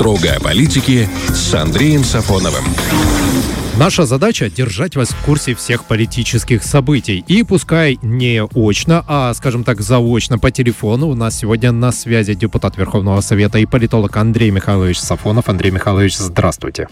[0.00, 2.64] Строго о политике с Андреем Сафоновым.
[3.78, 7.22] Наша задача– держать вас в курсе всех политических событий.
[7.28, 11.08] И пускай не очно, а, скажем так, заочно по телефону.
[11.08, 15.50] У нас сегодня на связи депутат Верховного Совета и политолог Андрей Михайлович Сафонов.
[15.50, 16.88] Андрей Михайлович, здравствуйте.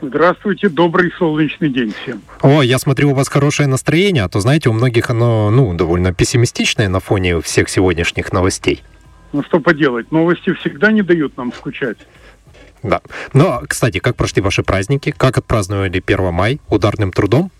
[0.00, 2.22] Здравствуйте, добрый солнечный день всем.
[2.40, 6.14] О, я смотрю, у вас хорошее настроение, а то, знаете, у многих оно, ну, довольно
[6.14, 8.84] пессимистичное на фоне всех сегодняшних новостей.
[9.32, 11.98] Ну, что поделать, новости всегда не дают нам скучать.
[12.84, 13.00] Да.
[13.32, 15.12] Но, кстати, как прошли ваши праздники?
[15.16, 16.60] Как отпраздновали 1 май?
[16.68, 17.50] Ударным трудом?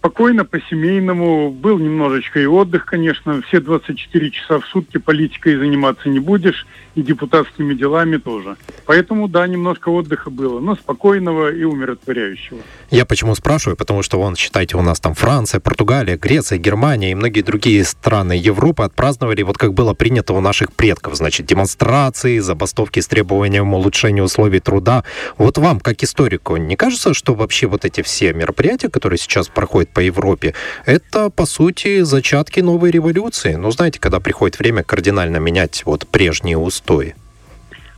[0.00, 1.50] Спокойно, по-семейному.
[1.50, 3.42] Был немножечко и отдых, конечно.
[3.42, 8.56] Все 24 часа в сутки политикой заниматься не будешь, и депутатскими делами тоже.
[8.86, 12.58] Поэтому, да, немножко отдыха было, но спокойного и умиротворяющего.
[12.90, 13.76] Я почему спрашиваю?
[13.76, 18.32] Потому что, вон, считайте, у нас там Франция, Португалия, Греция, Германия и многие другие страны
[18.32, 24.22] Европы отпраздновали, вот как было принято у наших предков, значит, демонстрации, забастовки с требованием улучшения
[24.22, 25.04] условий труда.
[25.36, 29.89] Вот вам, как историку, не кажется, что вообще вот эти все мероприятия, которые сейчас проходят
[29.92, 30.54] по Европе,
[30.86, 33.54] это, по сути, зачатки новой революции.
[33.54, 37.14] Ну, знаете, когда приходит время кардинально менять вот прежние устои.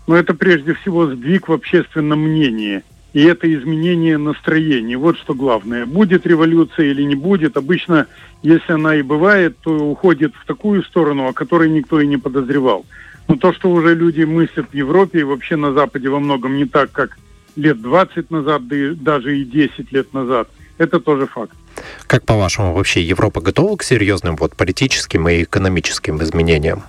[0.06, 2.82] Но это прежде всего сдвиг в общественном мнении.
[3.12, 4.96] И это изменение настроения.
[4.96, 5.84] Вот что главное.
[5.86, 7.56] Будет революция или не будет.
[7.56, 8.06] Обычно,
[8.42, 12.86] если она и бывает, то уходит в такую сторону, о которой никто и не подозревал.
[13.28, 16.64] Но то, что уже люди мыслят в Европе и вообще на Западе во многом не
[16.64, 17.18] так, как
[17.54, 20.48] лет 20 назад, да и даже и 10 лет назад,
[20.78, 21.54] это тоже факт.
[22.06, 26.82] Как по-вашему, вообще Европа готова к серьезным вот политическим и экономическим изменениям?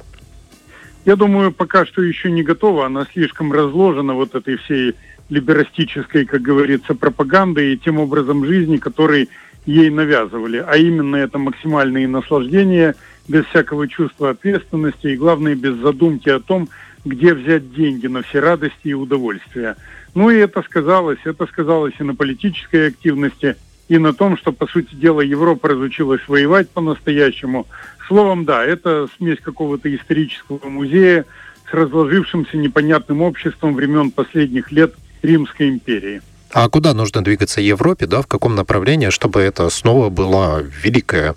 [1.06, 2.86] Я думаю, пока что еще не готова.
[2.86, 4.96] Она слишком разложена вот этой всей
[5.30, 9.30] либерастической, как говорится, пропагандой и тем образом жизни, который
[9.66, 10.64] ей навязывали.
[10.66, 12.96] А именно это максимальные наслаждения,
[13.28, 16.70] без всякого чувства ответственности и, главное, без задумки о том,
[17.06, 19.76] где взять деньги на все радости и удовольствия.
[20.14, 21.20] Ну и это сказалось.
[21.24, 23.56] Это сказалось и на политической активности,
[23.90, 27.68] и на том, что, по сути дела, Европа разучилась воевать по-настоящему.
[28.08, 31.26] Словом, да, это смесь какого-то исторического музея
[31.70, 36.22] с разложившимся непонятным обществом времен последних лет Римской империи.
[36.52, 41.36] А куда нужно двигаться Европе, да, в каком направлении, чтобы это снова было великое,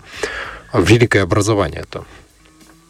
[0.73, 1.83] великое образование?
[1.89, 2.03] -то?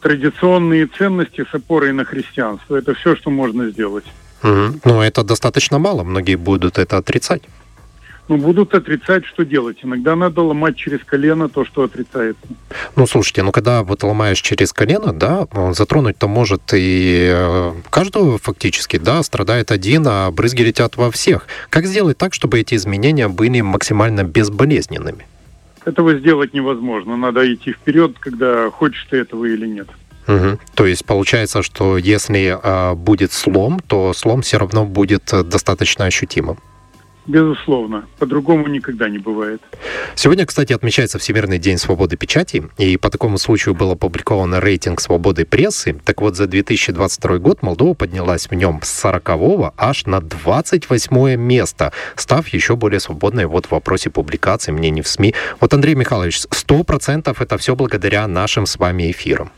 [0.02, 2.76] Традиционные ценности с опорой на христианство.
[2.76, 4.06] Это все, что можно сделать.
[4.44, 4.80] Угу.
[4.86, 7.42] Но это достаточно мало, многие будут это отрицать
[8.28, 9.78] ну, будут отрицать, что делать.
[9.84, 12.42] Иногда надо ломать через колено то, что отрицается.
[12.96, 18.98] Ну, слушайте, ну, когда вот ломаешь через колено, да, затронуть-то может и э, каждого фактически,
[18.98, 21.48] да, страдает один, а брызги летят во всех.
[21.70, 25.26] Как сделать так, чтобы эти изменения были максимально безболезненными?
[25.86, 27.16] Этого сделать невозможно.
[27.16, 29.88] Надо идти вперед, когда хочешь ты этого или нет.
[30.28, 30.60] Угу.
[30.76, 36.06] То есть получается, что если э, будет слом, то слом все равно будет э, достаточно
[36.06, 36.58] ощутимым.
[37.28, 38.08] Безусловно.
[38.20, 39.62] По-другому никогда не бывает.
[40.16, 45.46] Сегодня, кстати, отмечается Всемирный день свободы печати, и по такому случаю был опубликован рейтинг свободы
[45.46, 45.94] прессы.
[46.06, 51.92] Так вот, за 2022 год Молдова поднялась в нем с 40 аж на 28 место,
[52.16, 55.36] став еще более свободной вот в вопросе публикации мнений в СМИ.
[55.60, 59.52] Вот, Андрей Михайлович, 100% это все благодаря нашим с вами эфирам.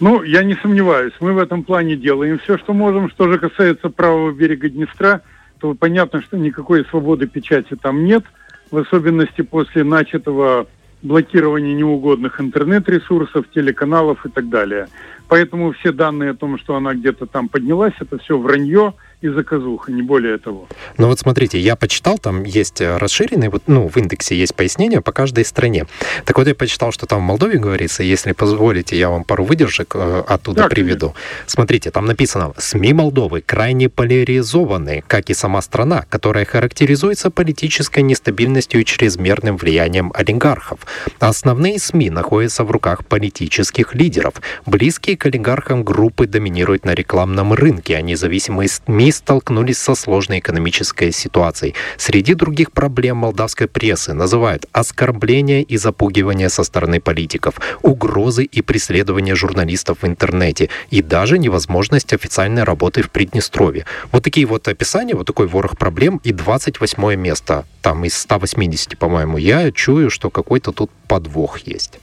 [0.00, 1.12] Ну, я не сомневаюсь.
[1.20, 3.10] Мы в этом плане делаем все, что можем.
[3.10, 5.20] Что же касается правого берега Днестра–
[5.62, 8.24] то понятно, что никакой свободы печати там нет,
[8.72, 10.66] в особенности после начатого
[11.02, 14.88] блокирования неугодных интернет-ресурсов, телеканалов и так далее.
[15.32, 19.92] Поэтому все данные о том, что она где-то там поднялась, это все вранье, и заказуха,
[19.92, 20.66] не более того.
[20.98, 25.00] Ну вот смотрите, я почитал, там есть э, расширенный, вот, ну, в индексе есть пояснение
[25.00, 25.86] по каждой стране.
[26.24, 29.94] Так вот я почитал, что там в Молдове говорится, если позволите, я вам пару выдержек
[29.94, 31.08] э, оттуда да, приведу.
[31.08, 31.22] Конечно.
[31.46, 38.80] Смотрите, там написано, СМИ Молдовы крайне поляризованы, как и сама страна, которая характеризуется политической нестабильностью
[38.80, 40.80] и чрезмерным влиянием олигархов.
[41.20, 44.34] Основные СМИ находятся в руках политических лидеров.
[44.66, 51.12] Близкие к олигархам группы доминируют на рекламном рынке, а независимые СМИ столкнулись со сложной экономической
[51.12, 51.76] ситуацией.
[51.96, 59.36] Среди других проблем молдавской прессы называют оскорбления и запугивания со стороны политиков, угрозы и преследования
[59.36, 63.86] журналистов в интернете и даже невозможность официальной работы в Приднестровье.
[64.10, 69.38] Вот такие вот описания, вот такой ворох проблем и 28 место, там из 180, по-моему,
[69.38, 72.00] я чую, что какой-то тут подвох есть.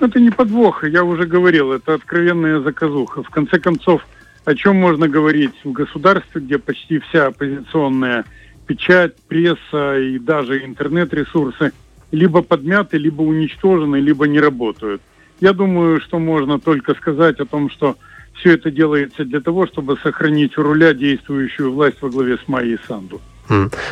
[0.00, 3.22] Это не подвох, я уже говорил, это откровенная заказуха.
[3.22, 4.06] В конце концов,
[4.46, 8.24] о чем можно говорить в государстве, где почти вся оппозиционная
[8.66, 11.72] печать, пресса и даже интернет-ресурсы
[12.12, 15.02] либо подмяты, либо уничтожены, либо не работают.
[15.40, 17.96] Я думаю, что можно только сказать о том, что
[18.34, 22.78] все это делается для того, чтобы сохранить у руля действующую власть во главе с Майей
[22.88, 23.20] Санду.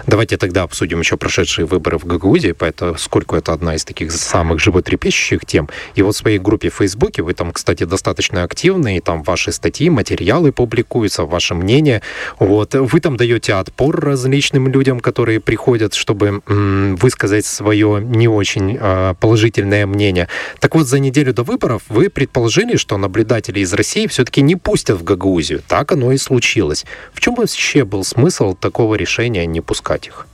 [0.07, 5.45] Давайте тогда обсудим еще прошедшие выборы в Гагаузии, поскольку это одна из таких самых животрепещущих
[5.47, 5.69] тем.
[5.95, 9.53] И вот в своей группе в Фейсбуке вы там, кстати, достаточно активны, и там ваши
[9.53, 12.03] статьи, материалы публикуются, ваше мнение.
[12.39, 12.75] Вот.
[12.75, 19.15] Вы там даете отпор различным людям, которые приходят, чтобы м, высказать свое не очень э,
[19.21, 20.29] положительное мнение.
[20.61, 24.99] Так вот, за неделю до выборов вы предположили, что наблюдатели из России все-таки не пустят
[24.99, 25.63] в Гагаузию.
[25.67, 26.85] Так оно и случилось.
[27.13, 30.27] В чем вообще был смысл такого решения не пускать их?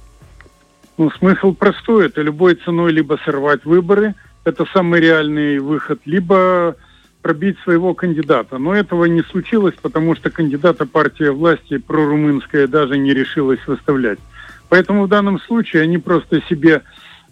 [0.97, 2.07] Ну, смысл простой.
[2.07, 4.15] Это любой ценой либо сорвать выборы,
[4.45, 6.77] это самый реальный выход, либо
[7.23, 8.59] пробить своего кандидата.
[8.59, 14.19] Но этого не случилось, потому что кандидата партия власти прорумынская даже не решилась выставлять.
[14.69, 16.83] Поэтому в данном случае они просто себе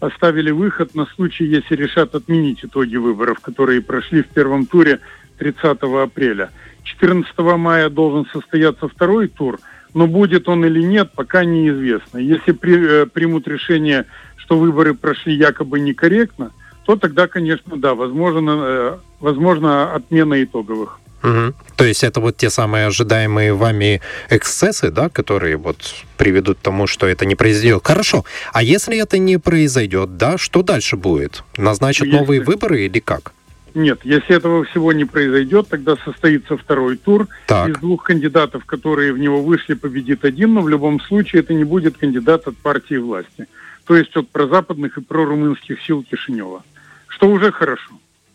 [0.01, 5.01] оставили выход на случай, если решат отменить итоги выборов, которые прошли в первом туре
[5.39, 6.51] 30 апреля.
[6.85, 9.61] 14 мая должен состояться второй тур–
[9.95, 12.19] но будет он или нет, пока неизвестно.
[12.19, 14.07] Если при, э, примут решение,
[14.37, 16.53] что выборы прошли якобы некорректно,
[16.85, 20.99] то тогда, конечно, да, возможно, э, возможно отмена итоговых.
[21.23, 21.55] Угу.
[21.77, 25.77] То есть это вот те самые ожидаемые вами эксцессы, да, которые вот
[26.17, 27.83] приведут к тому, что это не произойдет.
[27.85, 28.25] Хорошо.
[28.53, 31.45] А если это не произойдет, да, что дальше будет?
[31.57, 32.19] Назначат если...
[32.19, 33.33] новые выборы или как?
[33.75, 37.29] Нет, если этого всего не произойдет, тогда состоится второй тур.
[37.47, 37.69] Так.
[37.69, 41.65] Из двух кандидатов, которые в него вышли, победит один, но в любом случае это не
[41.65, 43.47] будет кандидат от партии власти.
[43.87, 46.63] То есть от прозападных и прорумынских сил Кишинева.
[47.09, 47.93] Что уже хорошо.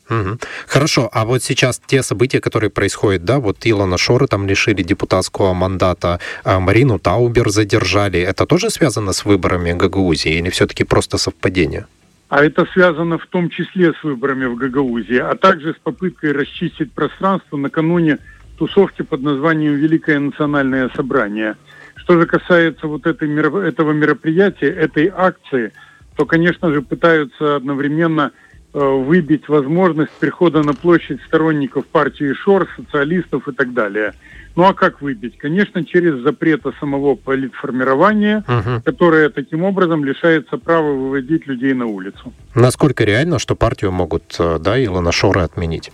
[0.09, 0.37] Угу.
[0.67, 5.53] Хорошо, а вот сейчас те события, которые происходят, да, вот Илона Шора там лишили депутатского
[5.53, 11.87] мандата, а Марину Таубер задержали, это тоже связано с выборами Гагаузии или все-таки просто совпадение?
[12.29, 16.91] А это связано в том числе с выборами в Гагаузии, а также с попыткой расчистить
[16.91, 18.17] пространство накануне
[18.57, 21.55] тусовки под названием «Великое национальное собрание».
[21.95, 23.29] Что же касается вот этой,
[23.67, 25.71] этого мероприятия, этой акции,
[26.15, 28.31] то, конечно же, пытаются одновременно
[28.73, 34.13] выбить возможность прихода на площадь сторонников партии ШОР, социалистов и так далее–
[34.57, 35.37] ну а как выбить?
[35.37, 38.81] Конечно, через запрета самого политформирования, угу.
[38.83, 42.33] которое таким образом лишается права выводить людей на улицу.
[42.55, 45.91] Насколько реально, что партию могут, э, да, Илона Шора отменить?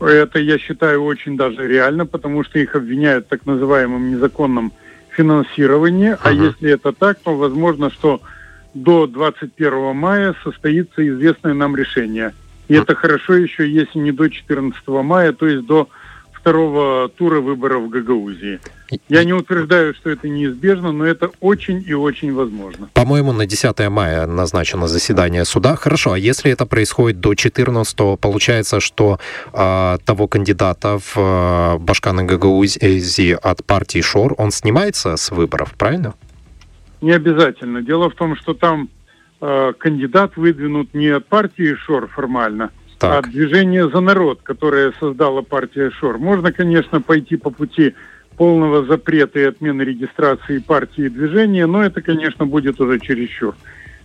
[0.00, 4.72] Это, я считаю, очень даже реально, потому что их обвиняют в так называемом незаконном
[5.10, 6.14] финансировании.
[6.14, 6.20] Uh-huh.
[6.24, 8.20] А если это так, то возможно, что
[8.74, 12.34] до 21 мая состоится известное нам решение.
[12.68, 15.88] И это хорошо еще, если не до 14 мая, то есть до
[16.48, 18.60] второго тура выборов в Гагаузии.
[19.08, 22.88] Я не утверждаю, что это неизбежно, но это очень и очень возможно.
[22.94, 25.76] По-моему, на 10 мая назначено заседание суда.
[25.76, 29.18] Хорошо, а если это происходит до 14, получается, что
[29.52, 36.14] э, того кандидата в э, Башкана Гагаузии от партии ШОР, он снимается с выборов, правильно?
[37.00, 37.82] Не обязательно.
[37.82, 38.88] Дело в том, что там
[39.40, 43.26] э, кандидат выдвинут не от партии ШОР формально, так.
[43.26, 46.18] а движение «За народ», которое создала партия ШОР.
[46.18, 47.94] Можно, конечно, пойти по пути
[48.36, 53.54] полного запрета и отмены регистрации партии и движения, но это, конечно, будет уже чересчур.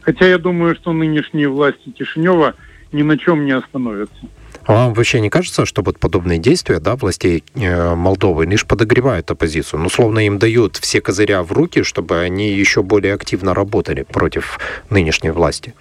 [0.02, 2.56] Хотя я думаю, что нынешние власти Кишинева
[2.92, 4.28] ни на чем не остановятся.
[4.66, 9.30] А вам вообще не кажется, что вот подобные действия да, властей э, Молдовы лишь подогревают
[9.30, 9.82] оппозицию?
[9.82, 14.60] Ну, словно им дают все козыря в руки, чтобы они еще более активно работали против
[14.90, 15.74] нынешней власти?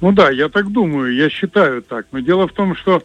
[0.00, 2.06] Ну да, я так думаю, я считаю так.
[2.12, 3.02] Но дело в том, что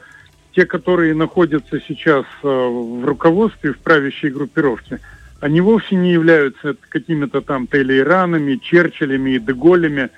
[0.52, 5.00] те, которые находятся сейчас э, в руководстве, в правящей группировке,
[5.40, 10.10] они вовсе не являются какими-то там Тейлейранами, Черчиллями и Деголями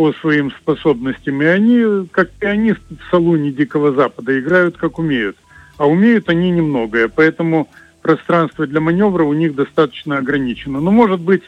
[0.00, 1.42] по своим способностям.
[1.42, 5.36] И они, как пианист в салуне Дикого Запада, играют как умеют.
[5.76, 7.68] А умеют они немногое, поэтому
[8.00, 10.80] пространство для маневра у них достаточно ограничено.
[10.80, 11.42] Но, может быть,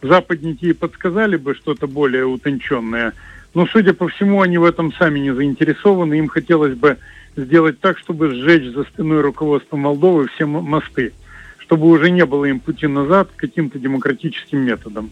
[0.00, 3.12] западники и подсказали бы что-то более утонченное–
[3.54, 6.18] но, судя по всему, они в этом сами не заинтересованы.
[6.18, 6.98] Им хотелось бы
[7.34, 11.12] сделать так, чтобы сжечь за спиной руководства Молдовы все мосты,
[11.58, 15.10] чтобы уже не было им пути назад каким-то демократическим методам.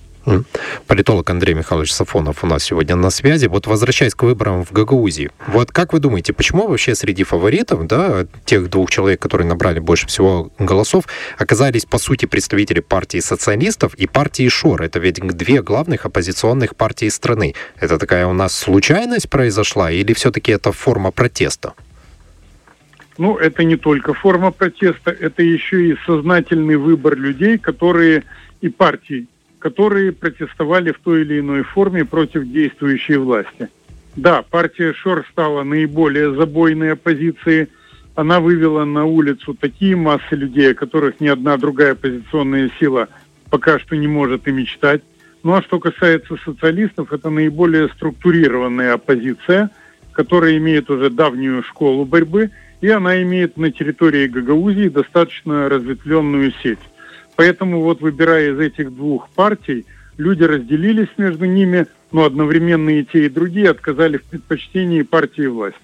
[0.87, 3.47] Политолог Андрей Михайлович Сафонов у нас сегодня на связи.
[3.47, 8.27] Вот возвращаясь к выборам в Гагаузии, вот как вы думаете, почему вообще среди фаворитов, да,
[8.45, 11.05] тех двух человек, которые набрали больше всего голосов,
[11.39, 14.83] оказались, по сути, представители партии социалистов и партии Шор?
[14.83, 17.55] Это ведь две главных оппозиционных партии страны.
[17.79, 21.75] Это такая у нас случайность произошла или все-таки это форма протеста?
[23.19, 28.25] Ну, это не только форма протеста, это еще и сознательный выбор людей, которые
[28.61, 29.29] и партий,
[29.67, 33.69] которые протестовали в той или иной форме против действующей власти.
[34.15, 37.67] Да, партия Шор стала наиболее забойной оппозицией
[38.15, 43.09] она вывела на улицу такие массы людей, о которых ни одна другая оппозиционная сила
[43.51, 45.03] пока что не может и мечтать.
[45.43, 49.71] Ну а что касается социалистов, это наиболее структурированная оппозиция,
[50.13, 56.79] которая имеет уже давнюю школу борьбы, и она имеет на территории Гагаузии достаточно разветвленную сеть.
[57.37, 63.27] Поэтому вот выбирая из этих двух партий, люди разделились между ними, но одновременно и те,
[63.27, 65.79] и другие отказали в предпочтении партии власти.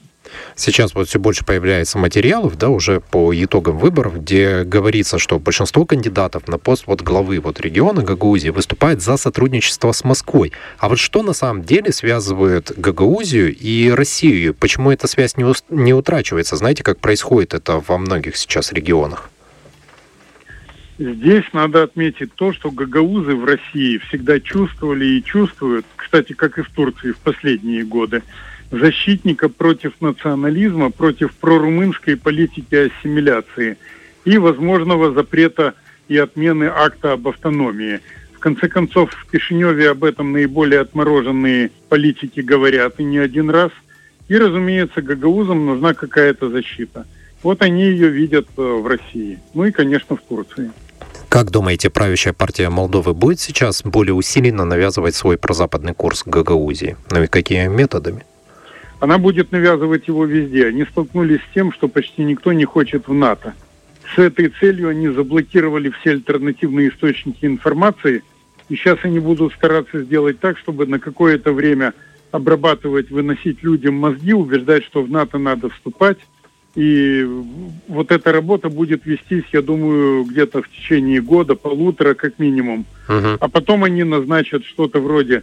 [0.55, 5.85] Сейчас вот все больше появляется материалов, да, уже по итогам выборов, где говорится, что большинство
[5.85, 10.53] кандидатов на пост вот главы вот региона Гагаузии выступает за сотрудничество с Москвой.
[10.79, 14.55] А вот что на самом деле связывает Гагаузию и Россию?
[14.55, 16.57] Почему эта связь не, не утрачивается?
[16.57, 19.32] Знаете, как происходит это во многих сейчас регионах?
[20.99, 26.63] Здесь надо отметить то, что гагаузы в России всегда чувствовали и чувствуют, кстати, как и
[26.63, 28.23] в Турции в последние годы,
[28.71, 33.79] защитника против национализма, против прорумынской политики ассимиляции
[34.25, 35.75] и возможного запрета
[36.09, 38.01] и отмены акта об автономии.
[38.35, 43.71] В конце концов, в Кишиневе об этом наиболее отмороженные политики говорят и не один раз.
[44.29, 47.07] И, разумеется, гагаузам нужна какая-то защита.
[47.43, 49.39] Вот они ее видят э, в России.
[49.55, 50.71] Ну и, конечно, в Турции.
[51.29, 56.97] Как думаете, правящая партия Молдовы будет сейчас более усиленно навязывать свой прозападный курс Гагаузии?
[57.11, 58.25] Ну и какими методами?
[59.03, 60.69] она будет навязывать его везде.
[60.69, 63.55] Они столкнулись с тем, что почти никто не хочет в НАТО.
[64.15, 68.23] С этой целью они заблокировали все альтернативные источники информации,
[68.69, 71.95] и сейчас они будут стараться сделать так, чтобы на какое-то время
[72.31, 76.19] обрабатывать, выносить людям мозги, убеждать, что в НАТО надо вступать.
[76.75, 77.27] И
[77.89, 82.87] вот эта работа будет вестись, я думаю, где-то в течение года, полутора как минимум.
[83.09, 83.37] Uh-huh.
[83.39, 85.43] А потом они назначат что-то вроде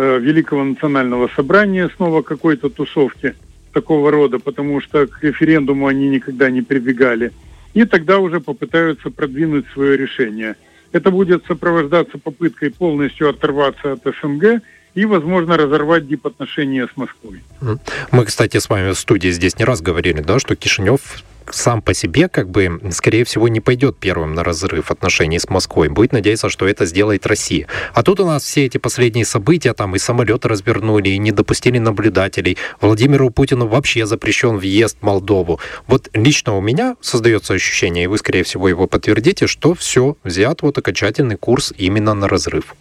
[0.00, 3.34] Э, Великого национального собрания, снова какой-то тусовки
[3.72, 7.32] такого рода, потому что к референдуму они никогда не прибегали.
[7.74, 10.54] И тогда уже попытаются продвинуть свое решение.
[10.92, 14.62] Это будет сопровождаться попыткой полностью оторваться от СНГ
[14.94, 17.42] и, возможно, разорвать дипотношения с Москвой.
[18.10, 21.00] Мы, кстати, с вами в студии здесь не раз говорили, да, что Кишинев
[21.54, 25.88] сам по себе, как бы, скорее всего, не пойдет первым на разрыв отношений с Москвой.
[25.88, 27.66] Будет надеяться, что это сделает Россия.
[27.94, 31.78] А тут у нас все эти последние события, там и самолеты развернули, и не допустили
[31.78, 32.58] наблюдателей.
[32.80, 35.60] Владимиру Путину вообще запрещен въезд в Молдову.
[35.86, 40.62] Вот лично у меня создается ощущение, и вы, скорее всего, его подтвердите, что все, взят
[40.62, 42.74] вот окончательный курс именно на разрыв.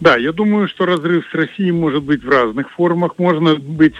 [0.00, 3.18] Да, я думаю, что разрыв с Россией может быть в разных формах.
[3.18, 3.94] Можно быть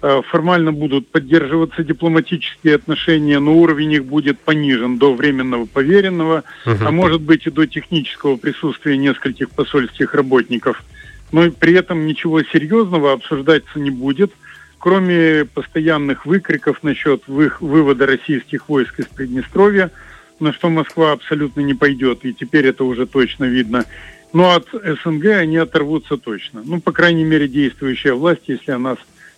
[0.00, 6.76] Э, формально будут поддерживаться дипломатические отношения, но уровень их будет понижен до временного поверенного, uh
[6.84, 10.84] а может быть и до технического присутствия нескольких посольских работников.
[11.32, 14.30] Но при этом ничего серьезного обсуждаться не будет,
[14.78, 19.90] кроме постоянных выкриков насчет вывода российских войск из Приднестровья,
[20.38, 23.84] на что Москва абсолютно не пойдет, и теперь это уже точно видно.
[24.32, 26.62] Но от СНГ они оторвутся точно.
[26.64, 28.96] Ну, по крайней мере, действующая власть, если она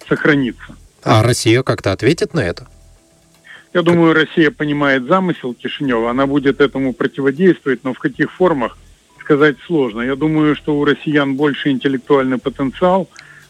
[0.08, 0.74] сохранится.
[1.02, 2.66] А Россия как-то ответит на это?
[3.72, 8.76] Я думаю, Россия понимает замысел Кишинева, она будет этому противодействовать, но в каких формах
[9.20, 10.00] сказать сложно.
[10.00, 13.08] Я думаю, что у россиян больше интеллектуальный потенциал,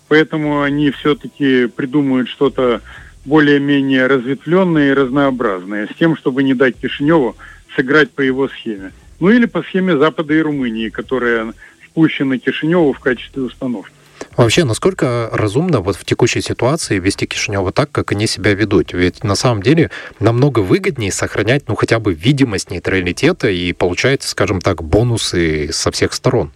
[0.08, 2.82] поэтому они все-таки придумают что-то
[3.24, 7.34] более-менее разветвленное и разнообразное, с тем, чтобы не дать Кишиневу
[7.74, 8.92] сыграть по его схеме.
[9.20, 11.52] Ну или по схеме Запада и Румынии, которая
[11.86, 13.92] спущена Кишиневу в качестве установки.
[14.36, 18.92] Вообще, насколько разумно вот в текущей ситуации вести Кишинева так, как они себя ведут?
[18.92, 24.60] Ведь на самом деле намного выгоднее сохранять, ну, хотя бы видимость нейтралитета и получать, скажем
[24.60, 26.52] так, бонусы со всех сторон.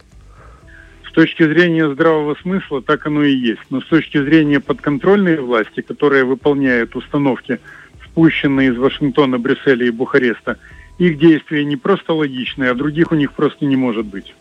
[1.07, 3.61] С точки зрения здравого смысла так оно и есть.
[3.69, 7.59] Но с точки зрения подконтрольной власти, которая выполняет установки,
[8.03, 10.57] спущенные из Вашингтона, Брюсселя и Бухареста,
[10.97, 14.33] их действия не просто логичные, а других у них просто не может быть.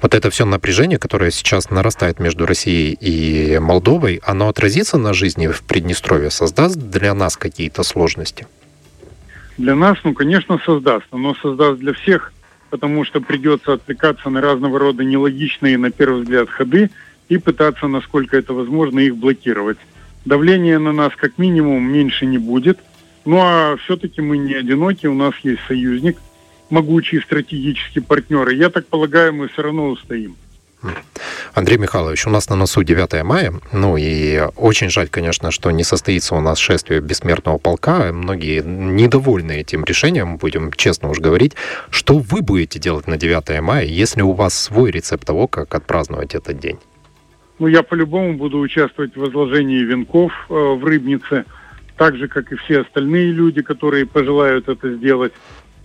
[0.00, 5.46] Вот это все напряжение, которое сейчас нарастает между Россией и Молдовой, оно отразится на жизни
[5.48, 8.46] в Приднестровье, создаст для нас какие-то сложности?
[9.58, 11.06] Для нас, ну, конечно, создаст.
[11.10, 12.32] Оно создаст для всех,
[12.70, 16.90] потому что придется отвлекаться на разного рода нелогичные, на первый взгляд, ходы
[17.28, 19.78] и пытаться, насколько это возможно, их блокировать.
[20.24, 22.78] Давление на нас как минимум меньше не будет.
[23.28, 26.16] Ну а все-таки мы не одиноки, у нас есть союзник–
[26.70, 28.54] могучие стратегические партнеры.
[28.54, 30.36] Я так полагаю, мы все равно устоим.
[31.54, 35.82] Андрей Михайлович, у нас на носу 9 мая, ну и очень жаль, конечно, что не
[35.82, 38.12] состоится у нас шествие бессмертного полка.
[38.12, 41.54] Многие недовольны этим решением, будем честно уж говорить.
[41.90, 46.36] Что вы будете делать на 9 мая, если у вас свой рецепт того, как отпраздновать
[46.36, 46.78] этот день?
[47.58, 51.44] Ну, я по-любому буду участвовать в возложении венков э, в Рыбнице.
[51.98, 55.32] Так же, как и все остальные люди, которые пожелают это сделать.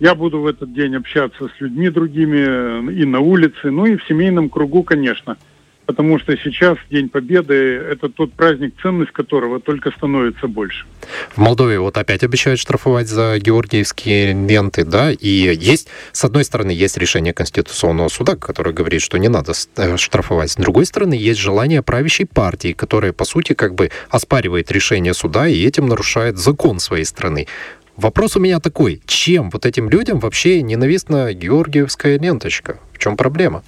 [0.00, 4.04] Я буду в этот день общаться с людьми другими и на улице, ну и в
[4.04, 5.36] семейном кругу, конечно–
[5.86, 7.54] потому что сейчас День Победы–
[7.90, 10.86] это тот праздник, ценность которого только становится больше.
[11.34, 16.70] В Молдове вот опять обещают штрафовать за георгиевские ленты, да, и есть, с одной стороны,
[16.70, 21.40] есть решение Конституционного суда, которое говорит, что не надо э, штрафовать, с другой стороны, есть
[21.40, 26.80] желание правящей партии, которая, по сути, как бы оспаривает решение суда и этим нарушает закон
[26.80, 27.46] своей страны.
[27.96, 32.80] Вопрос у меня такой, чем вот этим людям вообще ненавистна георгиевская ленточка?
[32.92, 33.62] В чем проблема?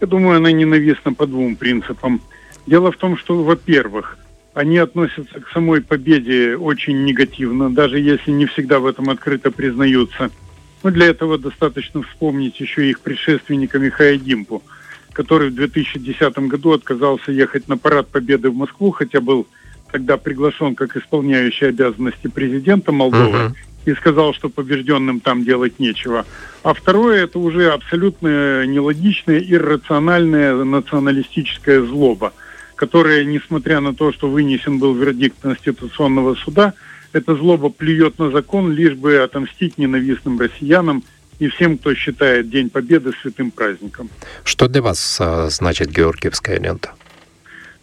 [0.00, 2.20] Я думаю, она ненавистна по двум принципам.
[2.66, 4.18] Дело в том, что, во-первых,
[4.54, 10.30] они относятся к самой победе очень негативно, даже если не всегда в этом открыто признаются.
[10.82, 14.62] Но для этого достаточно вспомнить еще их предшественника Михаила Димпу,
[15.12, 19.46] который в 2010 году отказался ехать на парад победы в Москву, хотя был
[19.90, 23.38] тогда приглашен как исполняющий обязанности президента Молдовы.
[23.38, 23.54] Uh-huh
[23.88, 26.26] и сказал, что побежденным там делать нечего.
[26.62, 32.32] А второе, это уже абсолютно нелогичная, иррациональная националистическая злоба,
[32.76, 36.74] которая, несмотря на то, что вынесен был вердикт Конституционного суда,
[37.12, 41.02] эта злоба плюет на закон, лишь бы отомстить ненавистным россиянам
[41.38, 44.10] и всем, кто считает День Победы святым праздником.
[44.44, 46.92] Что для вас а, значит Георгиевская лента?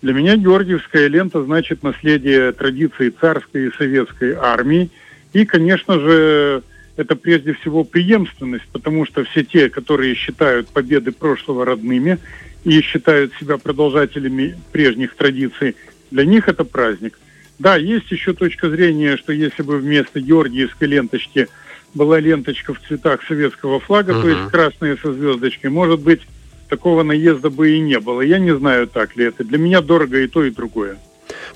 [0.04, 4.92] Для меня Георгиевская лента значит наследие традиции царской и советской армии–
[5.36, 6.63] и, конечно же,
[6.96, 12.20] это прежде всего преемственность, потому что все те, которые считают победы прошлого родными
[12.63, 15.75] и считают себя продолжателями прежних традиций,
[16.10, 17.20] для них это праздник.
[17.60, 21.50] Да, есть еще точка зрения, что если бы вместо георгиевской ленточки
[21.94, 24.22] была ленточка в цветах советского флага, uh-huh.
[24.22, 26.22] то есть красная со звездочкой, может быть,
[26.70, 28.22] такого наезда бы и не было.
[28.22, 29.44] Я не знаю, так ли это.
[29.44, 30.98] Для меня дорого и то, и другое.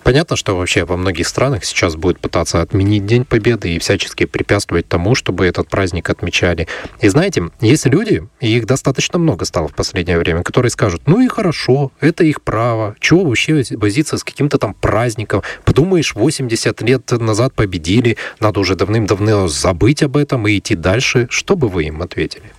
[0.04, 4.88] Понятно, что вообще во многих странах сейчас будет пытаться отменить День Победы и всячески препятствовать
[4.88, 6.68] тому, чтобы этот праздник отмечали.
[7.02, 11.22] И знаете, есть люди, и их достаточно много стало в последнее время, которые скажут, ну
[11.22, 17.12] и хорошо, это их право, чего вообще возиться с каким-то там праздником, подумаешь, 80 лет
[17.12, 21.28] назад победили, надо уже давным-давно забыть об этом и идти дальше.
[21.30, 22.52] Что бы вы им ответили?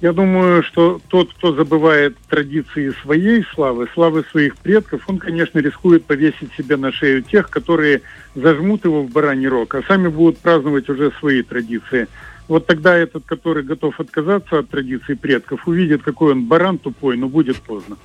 [0.00, 6.04] Я думаю, что тот, кто забывает традиции своей славы, славы своих предков, он, конечно, рискует
[6.04, 8.02] повесить себе на шею тех, которые
[8.36, 12.06] зажмут его в бараний рог, а сами будут праздновать уже свои традиции.
[12.46, 17.28] Вот тогда этот, который готов отказаться от традиций предков, увидит, какой он баран тупой, но
[17.28, 17.96] будет поздно.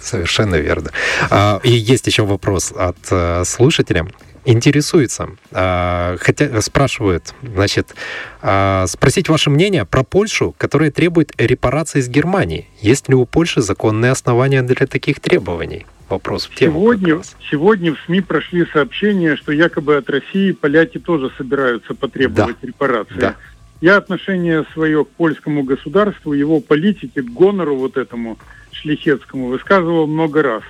[0.00, 0.90] Совершенно верно.
[1.28, 4.06] А, и есть еще вопрос от э, слушателя
[4.44, 7.94] интересуется, а, хотя спрашивают, значит,
[8.40, 12.68] а, спросить ваше мнение про Польшу, которая требует репарации с Германии.
[12.80, 15.86] Есть ли у Польши законные основания для таких требований?
[16.08, 16.80] Вопрос в тему.
[16.80, 22.66] Сегодня, сегодня в СМИ прошли сообщения, что якобы от России поляки тоже собираются потребовать да.
[22.66, 23.14] репарации.
[23.14, 23.36] Да.
[23.80, 28.38] Я отношение свое к польскому государству, его политике, к гонору вот этому
[28.72, 30.62] шлихетскому высказывал много раз.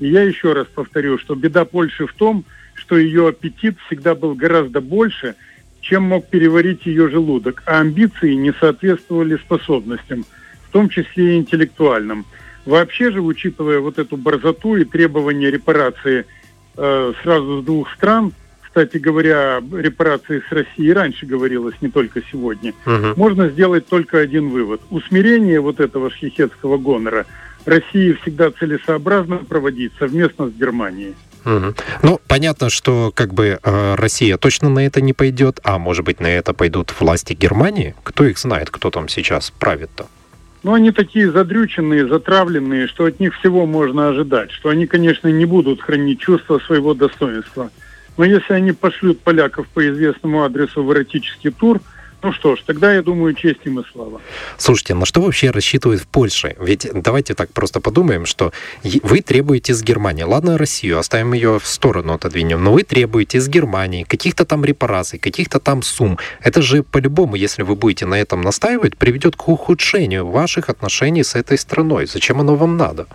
[0.00, 2.59] И я еще раз повторю, что беда Польши в том, что
[2.96, 5.34] ее аппетит всегда был гораздо больше,
[5.80, 10.24] чем мог переварить ее желудок, а амбиции не соответствовали способностям,
[10.62, 12.26] в том числе и интеллектуальным.
[12.66, 16.26] Вообще же, учитывая вот эту борзоту и требования репарации
[16.76, 22.72] э, сразу с двух стран, кстати говоря, репарации с Россией раньше говорилось, не только сегодня,
[22.86, 23.14] угу.
[23.16, 24.80] можно сделать только один вывод.
[24.90, 27.26] Усмирение вот этого шляхетского гонора
[27.64, 31.14] России всегда целесообразно проводить совместно с Германией.
[31.44, 31.74] Угу.
[32.02, 36.20] Ну, понятно, что как бы э, Россия точно на это не пойдет, а может быть
[36.20, 37.94] на это пойдут власти Германии?
[38.02, 40.06] Кто их знает, кто там сейчас правит-то?
[40.62, 44.50] Ну, они такие задрюченные, затравленные, что от них всего можно ожидать.
[44.50, 47.70] Что они, конечно, не будут хранить чувство своего достоинства.
[48.18, 51.80] Но если они пошлют поляков по известному адресу в эротический тур–
[52.22, 54.20] ну что ж, тогда, я думаю, честь им и слава.
[54.58, 56.56] Слушайте, на что вообще рассчитывают в Польше?
[56.60, 58.52] Ведь давайте так просто подумаем, что
[59.02, 63.48] вы требуете из Германии, ладно, Россию, оставим ее в сторону, отодвинем, но вы требуете из
[63.48, 66.18] Германии каких-то там репараций, каких-то там сумм.
[66.42, 71.34] Это же по-любому, если вы будете на этом настаивать, приведет к ухудшению ваших отношений с
[71.34, 72.06] этой страной.
[72.06, 73.06] Зачем оно вам надо?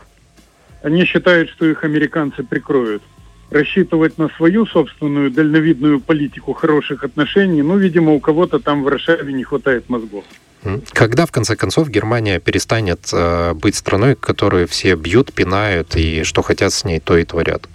[0.81, 3.01] Они считают, что их американцы прикроют
[3.49, 9.33] рассчитывать на свою собственную дальновидную политику хороших отношений, ну, видимо, у кого-то там в Варшаве
[9.33, 10.23] не хватает мозгов.
[10.93, 16.41] Когда, в конце концов, Германия перестанет э, быть страной, которую все бьют, пинают и что
[16.41, 17.69] хотят с ней, то и творят?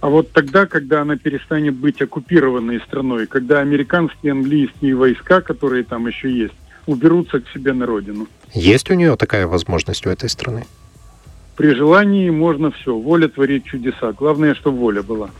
[0.00, 6.06] А вот тогда, когда она перестанет быть оккупированной страной, когда американские, английские войска, которые там
[6.06, 8.28] еще есть, уберутся к себе на родину.
[8.52, 10.66] Есть у нее такая возможность у этой страны?
[11.56, 12.94] При желании можно все.
[12.94, 14.12] Воля творит чудеса.
[14.12, 15.30] Главное, чтобы воля была.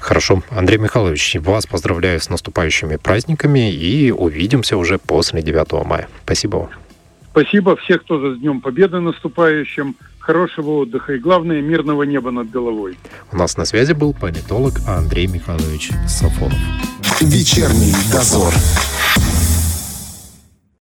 [0.00, 0.42] Хорошо.
[0.50, 6.08] Андрей Михайлович, вас поздравляю с наступающими праздниками и увидимся уже после 9 мая.
[6.24, 6.70] Спасибо вам.
[7.32, 9.96] Спасибо всех, кто за Днем Победы наступающим.
[10.18, 12.96] Хорошего отдыха и, главное, мирного неба над головой.
[13.32, 16.58] У нас на связи был политолог Андрей Михайлович Сафонов.
[17.20, 18.52] Вечерний дозор.